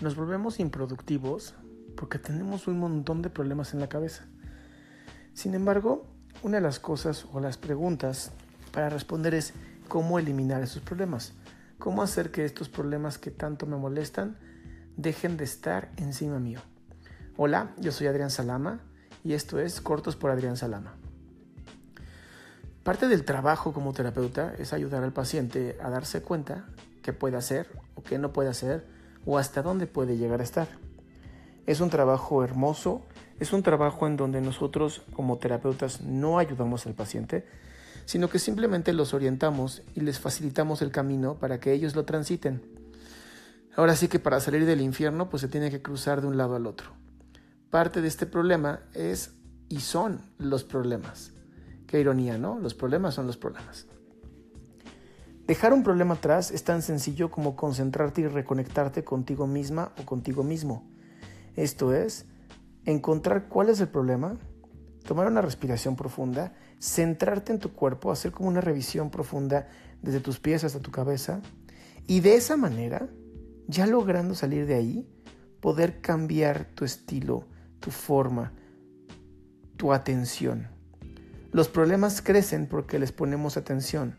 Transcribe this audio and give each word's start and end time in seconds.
nos 0.00 0.16
volvemos 0.16 0.60
improductivos 0.60 1.54
porque 1.96 2.18
tenemos 2.18 2.66
un 2.66 2.78
montón 2.78 3.22
de 3.22 3.30
problemas 3.30 3.74
en 3.74 3.80
la 3.80 3.88
cabeza. 3.88 4.24
Sin 5.34 5.54
embargo, 5.54 6.06
una 6.42 6.56
de 6.56 6.62
las 6.62 6.78
cosas 6.78 7.26
o 7.32 7.40
las 7.40 7.58
preguntas 7.58 8.32
para 8.72 8.88
responder 8.88 9.34
es 9.34 9.52
cómo 9.88 10.18
eliminar 10.18 10.62
esos 10.62 10.82
problemas, 10.82 11.34
cómo 11.78 12.02
hacer 12.02 12.30
que 12.30 12.44
estos 12.44 12.68
problemas 12.68 13.18
que 13.18 13.30
tanto 13.30 13.66
me 13.66 13.76
molestan 13.76 14.38
dejen 14.96 15.36
de 15.36 15.44
estar 15.44 15.90
encima 15.96 16.38
mío. 16.38 16.60
Hola, 17.36 17.74
yo 17.78 17.92
soy 17.92 18.06
Adrián 18.06 18.30
Salama 18.30 18.80
y 19.22 19.34
esto 19.34 19.60
es 19.60 19.80
Cortos 19.80 20.16
por 20.16 20.30
Adrián 20.30 20.56
Salama. 20.56 20.94
Parte 22.82 23.08
del 23.08 23.24
trabajo 23.24 23.74
como 23.74 23.92
terapeuta 23.92 24.54
es 24.58 24.72
ayudar 24.72 25.04
al 25.04 25.12
paciente 25.12 25.76
a 25.82 25.90
darse 25.90 26.22
cuenta 26.22 26.66
qué 27.02 27.12
puede 27.12 27.36
hacer 27.36 27.68
o 27.94 28.02
qué 28.02 28.18
no 28.18 28.32
puede 28.32 28.48
hacer 28.48 28.99
o 29.26 29.38
hasta 29.38 29.62
dónde 29.62 29.86
puede 29.86 30.16
llegar 30.16 30.40
a 30.40 30.44
estar. 30.44 30.68
Es 31.66 31.80
un 31.80 31.90
trabajo 31.90 32.42
hermoso, 32.42 33.02
es 33.38 33.52
un 33.52 33.62
trabajo 33.62 34.06
en 34.06 34.16
donde 34.16 34.40
nosotros 34.40 35.02
como 35.12 35.38
terapeutas 35.38 36.00
no 36.02 36.38
ayudamos 36.38 36.86
al 36.86 36.94
paciente, 36.94 37.46
sino 38.04 38.28
que 38.28 38.38
simplemente 38.38 38.92
los 38.92 39.14
orientamos 39.14 39.82
y 39.94 40.00
les 40.00 40.18
facilitamos 40.18 40.82
el 40.82 40.90
camino 40.90 41.36
para 41.36 41.60
que 41.60 41.72
ellos 41.72 41.94
lo 41.94 42.04
transiten. 42.04 42.62
Ahora 43.76 43.94
sí 43.94 44.08
que 44.08 44.18
para 44.18 44.40
salir 44.40 44.66
del 44.66 44.80
infierno 44.80 45.30
pues 45.30 45.42
se 45.42 45.48
tiene 45.48 45.70
que 45.70 45.80
cruzar 45.80 46.20
de 46.20 46.26
un 46.26 46.36
lado 46.36 46.56
al 46.56 46.66
otro. 46.66 46.90
Parte 47.70 48.02
de 48.02 48.08
este 48.08 48.26
problema 48.26 48.80
es 48.94 49.34
y 49.68 49.80
son 49.80 50.20
los 50.38 50.64
problemas. 50.64 51.32
Qué 51.86 52.00
ironía, 52.00 52.36
¿no? 52.36 52.58
Los 52.58 52.74
problemas 52.74 53.14
son 53.14 53.26
los 53.26 53.36
problemas. 53.36 53.86
Dejar 55.50 55.72
un 55.72 55.82
problema 55.82 56.14
atrás 56.14 56.52
es 56.52 56.62
tan 56.62 56.80
sencillo 56.80 57.28
como 57.28 57.56
concentrarte 57.56 58.20
y 58.20 58.28
reconectarte 58.28 59.02
contigo 59.02 59.48
misma 59.48 59.92
o 60.00 60.06
contigo 60.06 60.44
mismo. 60.44 60.88
Esto 61.56 61.92
es, 61.92 62.26
encontrar 62.84 63.48
cuál 63.48 63.68
es 63.68 63.80
el 63.80 63.88
problema, 63.88 64.38
tomar 65.04 65.26
una 65.26 65.42
respiración 65.42 65.96
profunda, 65.96 66.52
centrarte 66.78 67.52
en 67.52 67.58
tu 67.58 67.72
cuerpo, 67.72 68.12
hacer 68.12 68.30
como 68.30 68.48
una 68.48 68.60
revisión 68.60 69.10
profunda 69.10 69.66
desde 70.02 70.20
tus 70.20 70.38
pies 70.38 70.62
hasta 70.62 70.78
tu 70.78 70.92
cabeza 70.92 71.40
y 72.06 72.20
de 72.20 72.36
esa 72.36 72.56
manera, 72.56 73.08
ya 73.66 73.88
logrando 73.88 74.36
salir 74.36 74.66
de 74.66 74.76
ahí, 74.76 75.08
poder 75.58 76.00
cambiar 76.00 76.66
tu 76.76 76.84
estilo, 76.84 77.44
tu 77.80 77.90
forma, 77.90 78.52
tu 79.76 79.92
atención. 79.92 80.68
Los 81.50 81.68
problemas 81.68 82.22
crecen 82.22 82.68
porque 82.68 83.00
les 83.00 83.10
ponemos 83.10 83.56
atención. 83.56 84.14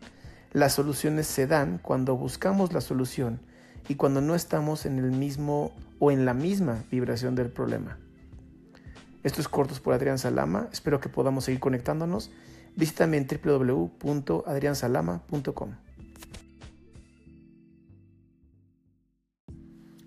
Las 0.52 0.74
soluciones 0.74 1.26
se 1.26 1.46
dan 1.46 1.78
cuando 1.78 2.14
buscamos 2.16 2.74
la 2.74 2.82
solución 2.82 3.40
y 3.88 3.94
cuando 3.94 4.20
no 4.20 4.34
estamos 4.34 4.84
en 4.84 4.98
el 4.98 5.10
mismo 5.10 5.72
o 5.98 6.10
en 6.10 6.26
la 6.26 6.34
misma 6.34 6.84
vibración 6.90 7.34
del 7.34 7.50
problema. 7.50 7.96
Esto 9.22 9.40
es 9.40 9.48
Cortos 9.48 9.80
por 9.80 9.94
Adrián 9.94 10.18
Salama. 10.18 10.68
Espero 10.70 11.00
que 11.00 11.08
podamos 11.08 11.44
seguir 11.44 11.60
conectándonos. 11.60 12.30
Visítame 12.76 13.16
en 13.16 13.26
www.adriansalama.com. 13.26 15.70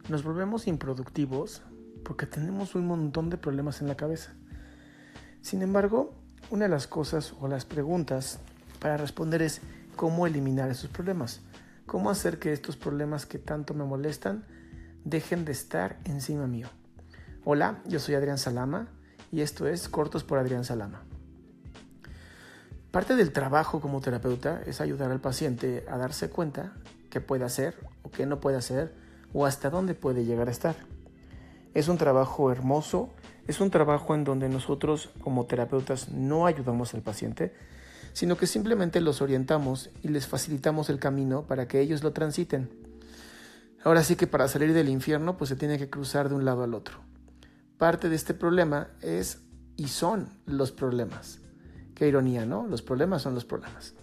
Nos 0.10 0.24
volvemos 0.24 0.68
improductivos 0.68 1.64
porque 2.04 2.28
tenemos 2.28 2.76
un 2.76 2.86
montón 2.86 3.32
de 3.32 3.38
problemas 3.38 3.82
en 3.82 3.88
la 3.88 3.96
cabeza. 3.96 4.36
Sin 5.42 5.64
embargo, 5.64 6.14
una 6.52 6.66
de 6.66 6.70
las 6.70 6.86
cosas 6.86 7.34
o 7.40 7.48
las 7.48 7.66
preguntas 7.66 8.40
para 8.80 8.98
responder 8.98 9.42
es 9.42 9.62
cómo 9.96 10.28
eliminar 10.28 10.70
esos 10.70 10.90
problemas, 10.90 11.42
cómo 11.86 12.10
hacer 12.10 12.40
que 12.40 12.52
estos 12.52 12.78
problemas 12.78 13.26
que 13.26 13.40
tanto 13.40 13.74
me 13.74 13.86
molestan 13.86 14.46
dejen 15.04 15.46
de 15.46 15.52
estar 15.52 16.00
encima 16.06 16.48
mío. 16.48 16.68
Hola, 17.44 17.82
yo 17.86 18.00
soy 18.00 18.16
Adrián 18.16 18.38
Salama 18.38 18.88
y 19.32 19.42
esto 19.42 19.68
es 19.68 19.88
Cortos 19.88 20.24
por 20.24 20.38
Adrián 20.38 20.66
Salama. 20.66 21.04
Parte 22.92 23.16
del 23.16 23.34
trabajo 23.34 23.82
como 23.82 24.02
terapeuta 24.02 24.62
es 24.66 24.82
ayudar 24.82 25.12
al 25.12 25.20
paciente 25.20 25.86
a 25.90 25.98
darse 25.98 26.30
cuenta 26.30 26.74
qué 27.10 27.22
puede 27.22 27.44
hacer 27.44 27.76
o 28.04 28.12
qué 28.12 28.26
no 28.26 28.40
puede 28.40 28.58
hacer 28.58 28.94
o 29.34 29.46
hasta 29.46 29.70
dónde 29.70 29.94
puede 29.94 30.26
llegar 30.26 30.48
a 30.48 30.52
estar. 30.52 30.76
Es 31.74 31.90
un 31.90 31.98
trabajo 31.98 32.52
hermoso, 32.52 33.14
es 33.48 33.60
un 33.60 33.70
trabajo 33.70 34.16
en 34.16 34.24
donde 34.24 34.48
nosotros 34.48 35.12
como 35.22 35.46
terapeutas 35.46 36.10
no 36.10 36.46
ayudamos 36.46 36.94
al 36.94 37.02
paciente, 37.02 37.54
sino 38.16 38.38
que 38.38 38.48
simplemente 38.48 39.02
los 39.02 39.22
orientamos 39.22 39.90
y 40.02 40.08
les 40.08 40.26
facilitamos 40.26 40.90
el 40.90 41.00
camino 41.00 41.46
para 41.48 41.68
que 41.68 41.82
ellos 41.82 42.02
lo 42.02 42.14
transiten. 42.14 42.70
Ahora 43.84 44.06
sí 44.06 44.16
que 44.16 44.26
para 44.26 44.48
salir 44.48 44.74
del 44.74 44.88
infierno 44.88 45.36
pues 45.36 45.50
se 45.50 45.58
tiene 45.58 45.78
que 45.78 45.90
cruzar 45.90 46.30
de 46.30 46.36
un 46.36 46.46
lado 46.46 46.64
al 46.64 46.74
otro. 46.74 47.00
Parte 47.78 48.08
de 48.08 48.16
este 48.16 48.34
problema 48.34 48.88
es 49.02 49.42
y 49.76 49.90
son 49.90 50.30
los 50.46 50.72
problemas. 50.72 51.42
Qué 51.94 52.08
ironía, 52.08 52.46
¿no? 52.46 52.66
Los 52.68 52.82
problemas 52.82 53.22
son 53.22 53.36
los 53.36 53.44
problemas. 53.44 53.96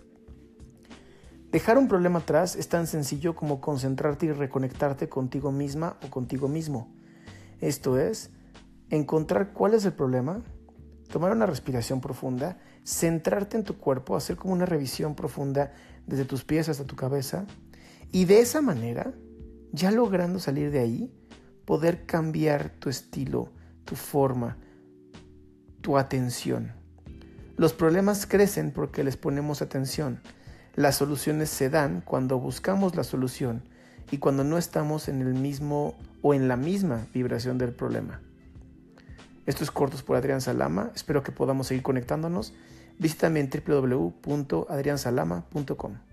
Dejar 1.50 1.78
un 1.78 1.88
problema 1.88 2.18
atrás 2.18 2.54
es 2.54 2.68
tan 2.68 2.86
sencillo 2.86 3.34
como 3.34 3.62
concentrarte 3.62 4.26
y 4.26 4.32
reconectarte 4.32 5.08
contigo 5.08 5.52
misma 5.52 5.96
o 6.04 6.10
contigo 6.10 6.48
mismo. 6.48 6.92
Esto 7.62 7.98
es, 7.98 8.28
encontrar 8.90 9.54
cuál 9.54 9.72
es 9.72 9.86
el 9.86 9.94
problema, 9.94 10.42
tomar 11.12 11.30
una 11.30 11.44
respiración 11.44 12.00
profunda, 12.00 12.56
centrarte 12.84 13.58
en 13.58 13.64
tu 13.64 13.76
cuerpo, 13.76 14.16
hacer 14.16 14.36
como 14.36 14.54
una 14.54 14.64
revisión 14.64 15.14
profunda 15.14 15.72
desde 16.06 16.24
tus 16.24 16.42
pies 16.42 16.70
hasta 16.70 16.84
tu 16.84 16.96
cabeza 16.96 17.44
y 18.10 18.24
de 18.24 18.40
esa 18.40 18.62
manera, 18.62 19.12
ya 19.72 19.90
logrando 19.90 20.40
salir 20.40 20.70
de 20.70 20.80
ahí, 20.80 21.12
poder 21.66 22.06
cambiar 22.06 22.70
tu 22.70 22.88
estilo, 22.88 23.50
tu 23.84 23.94
forma, 23.94 24.56
tu 25.82 25.98
atención. 25.98 26.72
Los 27.58 27.74
problemas 27.74 28.26
crecen 28.26 28.70
porque 28.70 29.04
les 29.04 29.18
ponemos 29.18 29.60
atención. 29.60 30.20
Las 30.74 30.96
soluciones 30.96 31.50
se 31.50 31.68
dan 31.68 32.00
cuando 32.00 32.38
buscamos 32.38 32.96
la 32.96 33.04
solución 33.04 33.62
y 34.10 34.16
cuando 34.16 34.44
no 34.44 34.56
estamos 34.56 35.08
en 35.08 35.20
el 35.20 35.34
mismo 35.34 35.94
o 36.22 36.32
en 36.32 36.48
la 36.48 36.56
misma 36.56 37.06
vibración 37.12 37.58
del 37.58 37.72
problema. 37.72 38.22
Esto 39.46 39.64
es 39.64 39.70
Cortos 39.70 40.02
por 40.02 40.16
Adrián 40.16 40.40
Salama. 40.40 40.90
Espero 40.94 41.22
que 41.22 41.32
podamos 41.32 41.66
seguir 41.66 41.82
conectándonos. 41.82 42.54
Visítame 42.98 43.40
en 43.40 43.50
www.adriansalama.com. 43.50 46.11